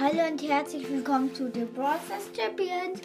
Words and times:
Hallo 0.00 0.30
und 0.30 0.40
herzlich 0.42 0.88
willkommen 0.88 1.34
zu 1.34 1.50
The 1.52 1.66
Process 1.66 2.30
Champions. 2.34 3.02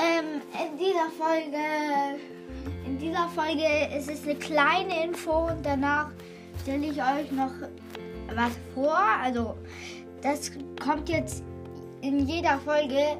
Ähm, 0.00 0.42
in 0.52 0.76
dieser 0.76 1.08
Folge, 1.16 2.18
in 2.84 2.98
dieser 2.98 3.28
Folge 3.28 3.62
ist 3.96 4.10
es 4.10 4.24
eine 4.24 4.34
kleine 4.34 5.04
Info 5.04 5.46
und 5.46 5.64
danach 5.64 6.10
stelle 6.60 6.86
ich 6.86 7.00
euch 7.00 7.30
noch 7.30 7.52
was 8.34 8.50
vor. 8.74 8.98
Also 9.22 9.54
das 10.20 10.50
kommt 10.84 11.08
jetzt 11.08 11.44
in 12.00 12.26
jeder 12.26 12.58
Folge 12.58 13.18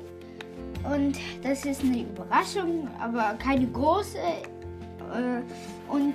und 0.92 1.16
das 1.44 1.66
ist 1.66 1.84
eine 1.84 2.00
Überraschung, 2.00 2.90
aber 3.00 3.34
keine 3.38 3.68
große. 3.68 4.18
Äh, 4.18 5.42
und 5.88 6.14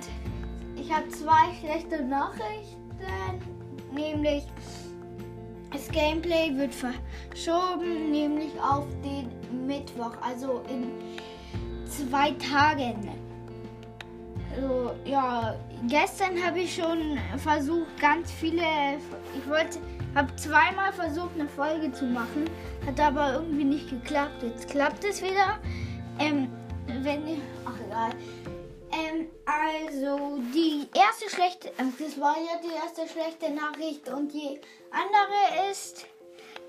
ich 0.76 0.92
habe 0.92 1.08
zwei 1.08 1.54
schlechte 1.62 2.04
Nachrichten, 2.04 2.76
nämlich 3.94 4.44
Gameplay 5.94 6.50
wird 6.56 6.74
verschoben, 6.74 8.10
nämlich 8.10 8.50
auf 8.60 8.86
den 9.04 9.30
Mittwoch, 9.66 10.16
also 10.20 10.62
in 10.68 10.90
zwei 11.86 12.32
Tagen. 12.32 13.08
Also, 14.56 14.90
ja, 15.04 15.54
gestern 15.88 16.44
habe 16.44 16.60
ich 16.60 16.74
schon 16.74 17.16
versucht, 17.38 17.96
ganz 18.00 18.30
viele. 18.32 18.62
Ich 19.36 19.48
wollte, 19.48 19.78
habe 20.16 20.34
zweimal 20.34 20.92
versucht, 20.92 21.30
eine 21.38 21.48
Folge 21.48 21.92
zu 21.92 22.06
machen, 22.06 22.50
hat 22.84 22.98
aber 22.98 23.34
irgendwie 23.34 23.64
nicht 23.64 23.90
geklappt. 23.90 24.42
Jetzt 24.42 24.68
klappt 24.68 25.04
es 25.04 25.22
wieder. 25.22 25.60
Ähm, 26.18 26.48
wenn, 27.02 27.22
ach 27.64 27.78
egal. 27.86 28.10
Ähm, 28.94 29.28
also 29.44 30.38
die 30.54 30.86
erste 30.94 31.28
schlechte, 31.28 31.68
äh, 31.68 31.84
das 31.98 32.20
war 32.20 32.36
ja 32.36 32.60
die 32.62 32.74
erste 32.74 33.08
schlechte 33.12 33.50
Nachricht 33.52 34.08
und 34.08 34.32
die 34.32 34.60
andere 34.90 35.70
ist, 35.70 36.06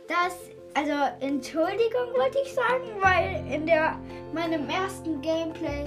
dass, 0.08 0.36
also 0.74 0.94
Entschuldigung 1.20 2.14
wollte 2.16 2.40
ich 2.44 2.54
sagen, 2.54 3.00
weil 3.00 3.46
in 3.54 3.66
der 3.66 4.00
meinem 4.34 4.68
ersten 4.70 5.22
Gameplay 5.22 5.86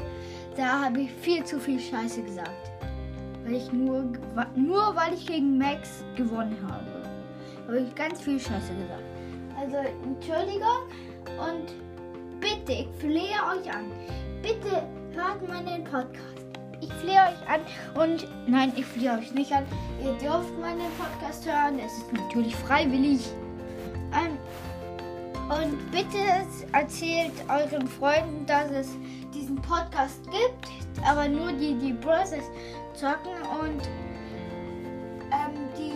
da 0.56 0.84
habe 0.84 1.02
ich 1.02 1.12
viel 1.22 1.44
zu 1.44 1.60
viel 1.60 1.78
Scheiße 1.78 2.22
gesagt, 2.22 2.70
weil 3.44 3.54
ich 3.54 3.72
nur 3.72 4.04
nur 4.56 4.94
weil 4.96 5.14
ich 5.14 5.26
gegen 5.26 5.56
Max 5.56 6.04
gewonnen 6.16 6.58
habe, 6.68 7.68
habe 7.68 7.80
ich 7.80 7.94
ganz 7.94 8.20
viel 8.20 8.40
Scheiße 8.40 8.74
gesagt. 8.74 9.04
Also 9.60 9.76
Entschuldigung 9.76 10.82
und 11.38 11.87
bitte, 12.68 12.80
ich 12.82 13.00
flehe 13.00 13.22
euch 13.22 13.74
an, 13.74 13.90
bitte 14.42 14.82
hört 15.14 15.46
meinen 15.48 15.84
Podcast. 15.84 16.34
Ich 16.80 16.92
flehe 16.94 17.20
euch 17.20 17.48
an 17.48 17.60
und 18.00 18.28
nein, 18.46 18.72
ich 18.76 18.84
flehe 18.84 19.18
euch 19.18 19.32
nicht 19.32 19.52
an. 19.52 19.64
Ihr 20.02 20.12
dürft 20.12 20.56
meinen 20.60 20.90
Podcast 20.96 21.44
hören. 21.44 21.78
Es 21.78 21.92
ist 21.98 22.12
natürlich 22.12 22.54
freiwillig. 22.54 23.26
Ähm, 24.12 24.38
und 25.48 25.90
bitte 25.90 26.18
erzählt 26.72 27.32
euren 27.48 27.88
Freunden, 27.88 28.46
dass 28.46 28.70
es 28.70 28.88
diesen 29.34 29.56
Podcast 29.56 30.22
gibt, 30.24 31.04
aber 31.04 31.26
nur 31.26 31.52
die, 31.52 31.74
die 31.78 31.94
Process 31.94 32.44
zocken 32.94 33.32
und 33.60 33.88
ähm, 35.32 35.68
die, 35.76 35.92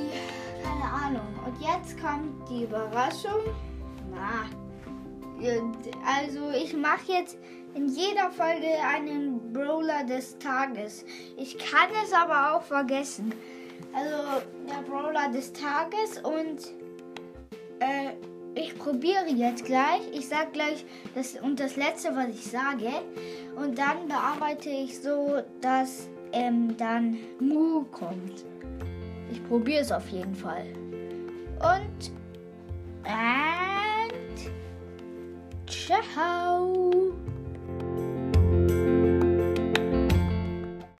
keine 0.65 0.93
Ahnung. 0.93 1.29
Und 1.47 1.61
jetzt 1.61 2.01
kommt 2.01 2.49
die 2.49 2.65
Überraschung. 2.65 3.55
Na, 4.11 4.47
also 6.07 6.51
ich 6.51 6.75
mache 6.75 7.13
jetzt 7.13 7.39
in 7.75 7.89
jeder 7.89 8.31
Folge 8.31 8.69
einen 8.87 9.53
Brawler 9.53 10.05
des 10.05 10.39
Tages. 10.39 11.05
Ich 11.37 11.57
kann 11.59 11.89
es 12.05 12.13
aber 12.13 12.55
auch 12.57 12.63
vergessen. 12.63 13.33
Also 13.93 14.43
der 14.69 14.83
Brawler 14.83 15.31
des 15.31 15.53
Tages 15.53 16.19
und 16.23 16.73
äh, 17.81 18.13
ich 18.55 18.79
probiere 18.79 19.29
jetzt 19.29 19.65
gleich. 19.65 20.03
Ich 20.13 20.29
sage 20.29 20.51
gleich 20.53 20.85
das 21.15 21.35
und 21.41 21.59
das 21.59 21.77
letzte, 21.77 22.15
was 22.15 22.29
ich 22.29 22.45
sage. 22.45 22.91
Und 23.57 23.79
dann 23.79 24.09
bearbeite 24.09 24.69
ich 24.69 25.01
so, 25.01 25.43
dass 25.61 26.09
ähm, 26.33 26.77
dann 26.77 27.19
Mu 27.41 27.85
kommt. 27.85 28.45
Ich 29.31 29.43
probiere 29.49 29.81
es 29.81 29.93
auf 29.93 30.09
jeden 30.09 30.35
Fall. 30.35 30.67
Und 31.61 32.13
shout. 35.87 36.52